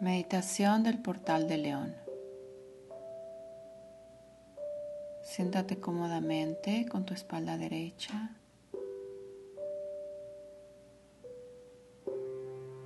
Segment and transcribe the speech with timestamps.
[0.00, 1.94] Meditación del portal de león.
[5.22, 8.30] Siéntate cómodamente con tu espalda derecha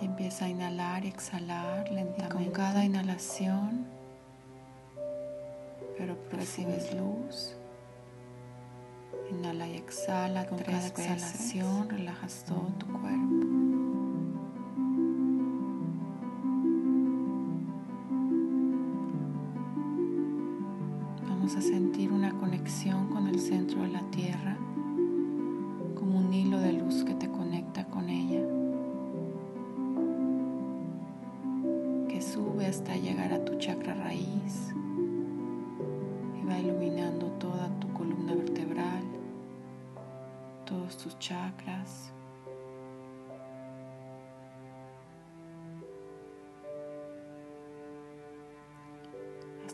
[0.00, 2.34] y empieza a inhalar y exhalar lentamente.
[2.34, 3.86] con cada inhalación,
[5.96, 7.54] pero percibes luz.
[9.30, 10.44] Inhala y exhala.
[10.46, 13.35] Con cada exhalación relajas todo tu cuerpo.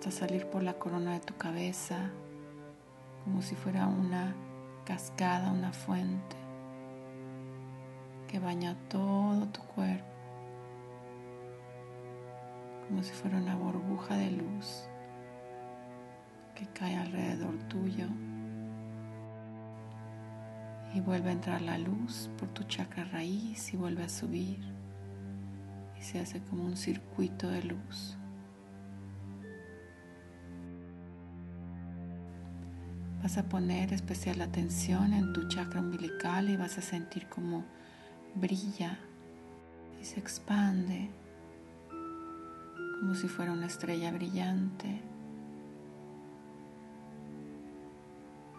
[0.00, 2.10] Hasta salir por la corona de tu cabeza,
[3.22, 4.34] como si fuera una
[4.86, 6.36] cascada, una fuente
[8.26, 10.06] que baña todo tu cuerpo,
[12.88, 14.88] como si fuera una burbuja de luz
[16.54, 18.06] que cae alrededor tuyo
[20.94, 24.60] y vuelve a entrar la luz por tu chakra raíz y vuelve a subir
[25.98, 28.16] y se hace como un circuito de luz.
[33.22, 37.64] Vas a poner especial atención en tu chakra umbilical y vas a sentir como
[38.34, 38.98] brilla
[40.00, 41.10] y se expande
[42.98, 45.02] como si fuera una estrella brillante.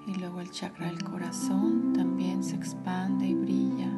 [0.07, 3.91] Y luego el chakra del corazón también se expande y brilla.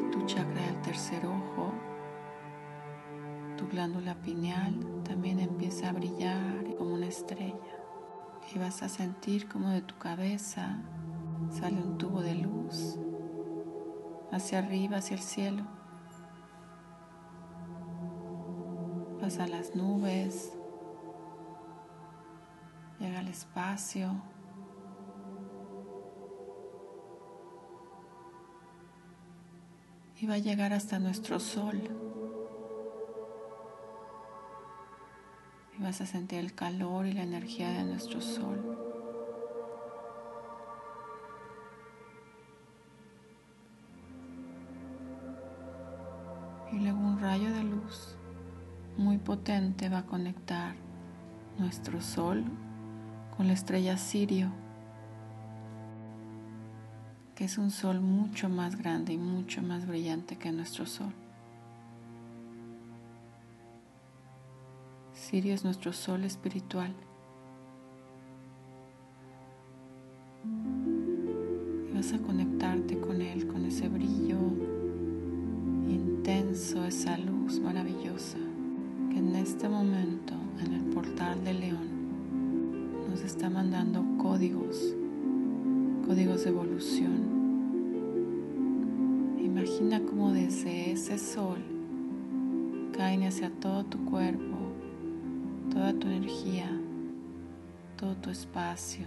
[0.00, 1.72] Y tu chakra del tercer ojo
[3.56, 4.74] tu glándula pineal
[5.04, 7.54] también empieza a brillar como una estrella
[8.54, 10.78] y vas a sentir como de tu cabeza
[11.50, 12.98] sale un tubo de luz
[14.32, 15.62] hacia arriba, hacia el cielo.
[19.20, 20.52] Pasa las nubes,
[22.98, 24.22] llega al espacio.
[30.18, 32.05] Y va a llegar hasta nuestro sol.
[35.86, 38.76] Vas a sentir el calor y la energía de nuestro sol.
[46.72, 48.16] Y luego un rayo de luz
[48.96, 50.74] muy potente va a conectar
[51.56, 52.42] nuestro sol
[53.36, 54.50] con la estrella Sirio,
[57.36, 61.14] que es un sol mucho más grande y mucho más brillante que nuestro sol.
[65.28, 66.94] Sirio es nuestro sol espiritual.
[71.90, 74.38] Y vas a conectarte con él, con ese brillo
[75.88, 78.38] intenso, esa luz maravillosa
[79.10, 84.94] que en este momento en el portal de León nos está mandando códigos,
[86.06, 87.34] códigos de evolución.
[89.40, 91.58] Imagina cómo desde ese sol
[92.96, 94.55] caen hacia todo tu cuerpo
[95.76, 96.70] toda tu energía,
[97.98, 99.04] todo tu espacio,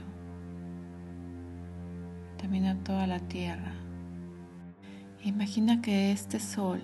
[2.40, 3.74] también a toda la tierra.
[5.24, 6.80] Imagina que este sol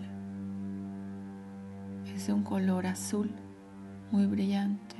[2.15, 3.29] es de un color azul
[4.09, 4.95] muy brillante.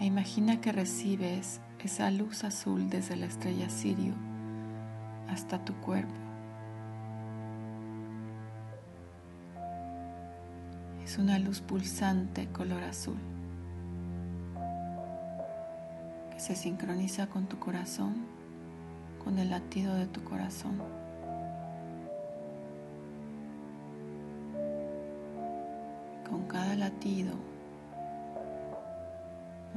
[0.00, 4.14] E imagina que recibes esa luz azul desde la estrella Sirio
[5.28, 6.21] hasta tu cuerpo.
[11.12, 13.18] Es una luz pulsante color azul
[16.30, 18.14] que se sincroniza con tu corazón,
[19.22, 20.80] con el latido de tu corazón.
[26.26, 27.34] Con cada latido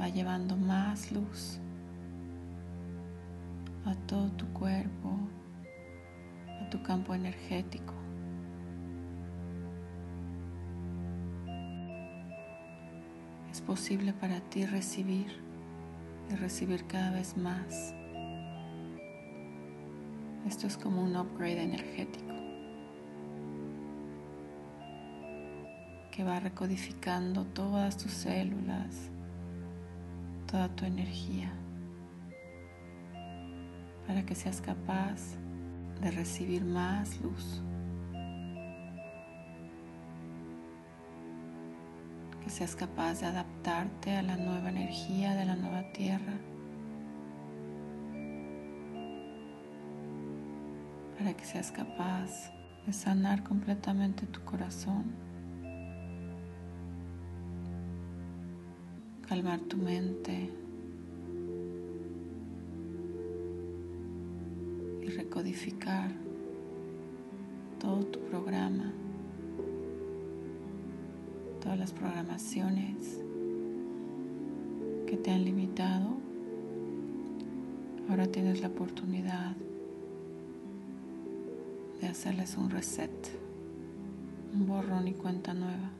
[0.00, 1.58] va llevando más luz
[3.84, 5.10] a todo tu cuerpo,
[6.62, 7.95] a tu campo energético.
[13.66, 15.26] Posible para ti recibir
[16.30, 17.94] y recibir cada vez más.
[20.46, 22.34] Esto es como un upgrade energético
[26.12, 29.10] que va recodificando todas tus células,
[30.50, 31.52] toda tu energía.
[34.06, 35.36] para que seas capaz
[36.00, 37.60] de recibir más luz.
[42.56, 46.32] Seas capaz de adaptarte a la nueva energía de la nueva tierra.
[51.18, 52.50] Para que seas capaz
[52.86, 55.04] de sanar completamente tu corazón.
[59.28, 60.50] Calmar tu mente.
[65.02, 66.10] y recodificar
[67.78, 68.92] todo tu programa,
[71.66, 73.18] todas las programaciones
[75.08, 76.16] que te han limitado.
[78.08, 79.56] Ahora tienes la oportunidad
[82.00, 83.10] de hacerles un reset,
[84.54, 85.90] un borrón y cuenta nueva.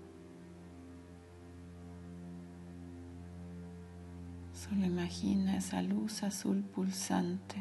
[4.53, 7.57] Solo imagina esa luz azul pulsante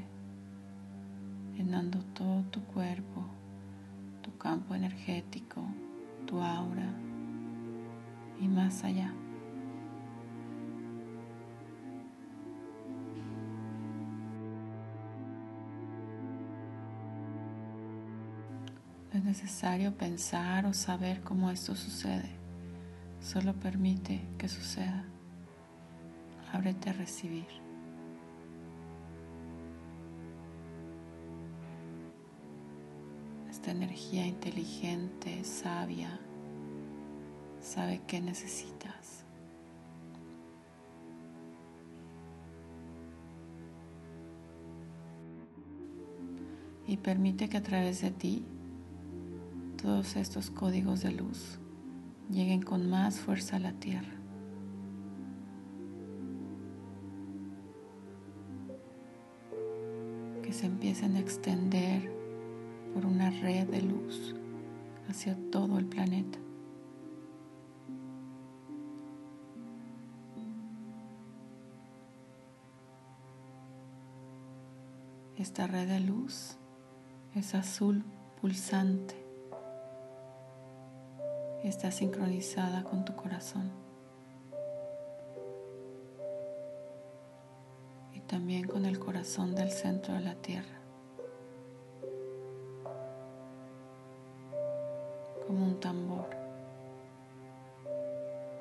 [1.57, 3.25] llenando todo tu cuerpo,
[4.21, 5.63] tu campo energético,
[6.27, 7.04] tu aura
[8.39, 9.13] y más allá.
[19.11, 22.29] No es necesario pensar o saber cómo esto sucede,
[23.21, 25.05] solo permite que suceda.
[26.51, 27.65] Ábrete a recibir.
[33.71, 36.19] energía inteligente, sabia,
[37.75, 39.25] sabe qué necesitas.
[46.87, 48.45] Y permite que a través de ti
[49.81, 51.59] todos estos códigos de luz
[52.31, 54.13] lleguen con más fuerza a la tierra.
[60.43, 62.09] Que se empiecen a extender
[62.93, 64.33] por una red de luz
[65.09, 66.44] hacia todo el planeta.
[75.45, 76.57] Esta red de luz
[77.35, 78.03] es azul
[78.41, 79.13] pulsante
[81.63, 83.71] está sincronizada con tu corazón
[88.11, 90.81] y también con el corazón del centro de la Tierra.
[95.45, 96.27] como un tambor.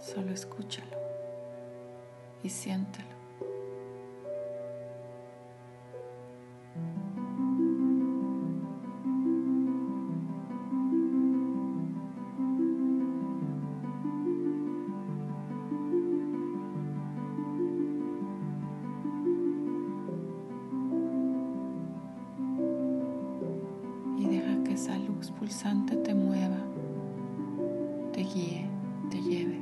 [0.00, 0.98] Solo escúchalo
[2.42, 3.23] y siéntelo.
[25.44, 26.56] Pulsante te mueva
[28.14, 28.66] te guíe,
[29.10, 29.60] te lleve.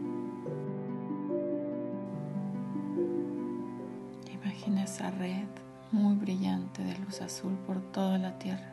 [4.33, 5.49] Imagina esa red
[5.91, 8.72] muy brillante de luz azul por toda la tierra.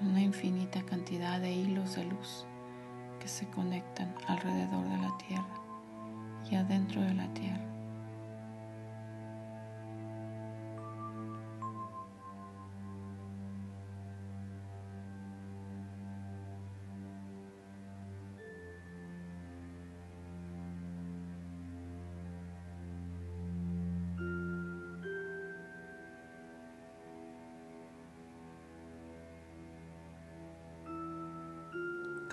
[0.00, 2.46] Una infinita cantidad de hilos de luz
[3.28, 5.46] se conectan alrededor de la Tierra
[6.50, 7.75] y adentro de la Tierra.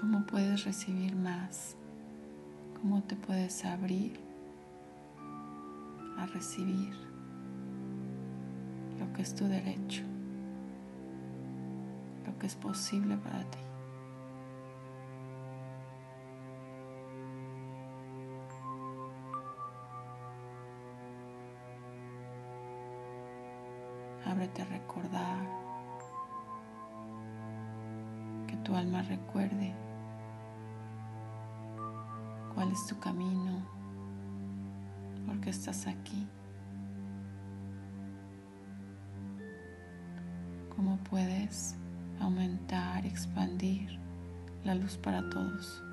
[0.03, 1.77] Cómo puedes recibir más,
[2.81, 4.19] cómo te puedes abrir
[6.19, 6.93] a recibir
[8.99, 10.03] lo que es tu derecho,
[12.25, 13.59] lo que es posible para ti.
[24.25, 25.47] Ábrete a recordar
[28.47, 29.82] que tu alma recuerde
[32.63, 33.61] cuál es tu camino,
[35.25, 36.25] por qué estás aquí,
[40.73, 41.75] cómo puedes
[42.21, 43.99] aumentar, expandir
[44.63, 45.83] la luz para todos.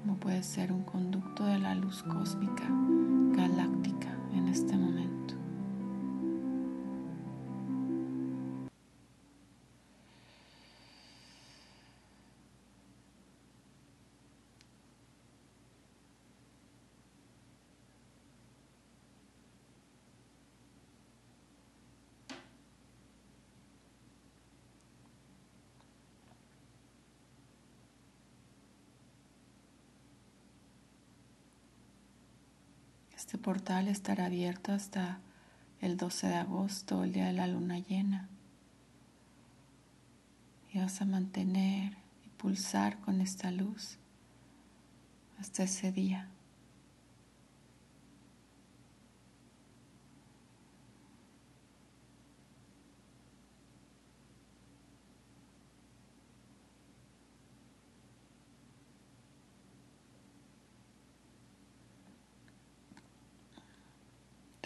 [0.00, 2.68] Cómo puedes ser un conducto de la luz cósmica
[33.24, 35.18] Este portal estará abierto hasta
[35.80, 38.28] el 12 de agosto, el día de la luna llena.
[40.70, 43.96] Y vas a mantener y pulsar con esta luz
[45.40, 46.28] hasta ese día.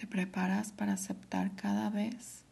[0.07, 2.45] Preparas para aceptar cada vez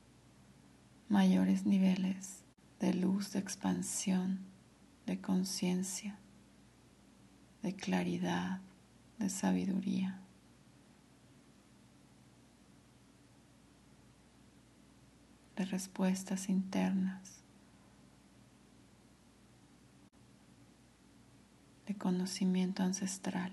[1.09, 2.45] mayores niveles
[2.81, 4.41] de luz, de expansión,
[5.07, 6.19] de conciencia,
[7.63, 8.61] de claridad,
[9.19, 10.21] de sabiduría.
[15.57, 17.43] de respuestas internas,
[21.87, 23.53] de conocimiento ancestral.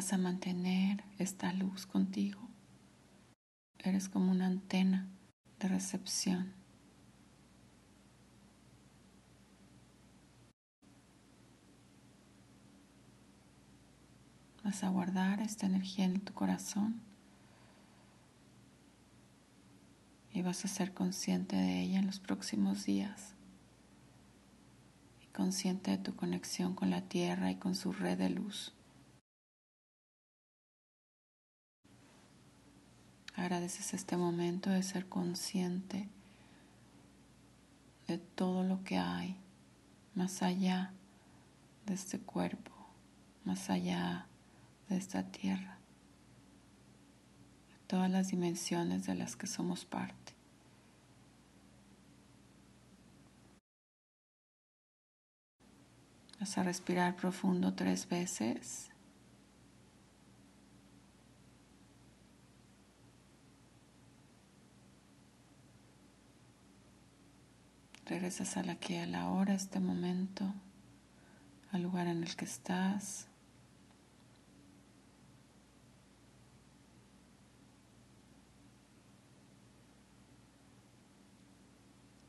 [0.00, 2.40] Vas a mantener esta luz contigo.
[3.80, 5.06] Eres como una antena
[5.58, 6.54] de recepción.
[14.64, 17.02] Vas a guardar esta energía en tu corazón
[20.32, 23.34] y vas a ser consciente de ella en los próximos días
[25.20, 28.72] y consciente de tu conexión con la tierra y con su red de luz.
[33.36, 36.08] Agradeces este momento de ser consciente
[38.06, 39.36] de todo lo que hay
[40.14, 40.92] más allá
[41.86, 42.72] de este cuerpo,
[43.44, 44.26] más allá
[44.88, 45.78] de esta tierra,
[47.68, 50.34] de todas las dimensiones de las que somos parte.
[56.40, 58.89] Vas a respirar profundo tres veces.
[68.10, 70.52] Regresas a la que a la hora, este momento,
[71.70, 73.28] al lugar en el que estás.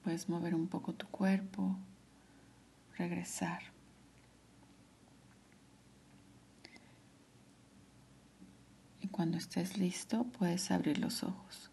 [0.04, 1.76] Puedes mover un poco tu cuerpo,
[3.00, 3.64] regresar.
[9.00, 11.71] Y cuando estés listo, puedes abrir los ojos.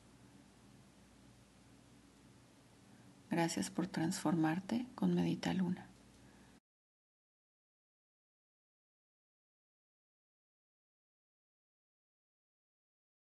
[3.31, 5.88] Gracias por transformarte con Medita Luna.